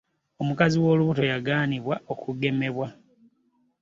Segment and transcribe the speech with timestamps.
[0.41, 2.87] omukazi w'olubuto yagaanibwa okugemebwa.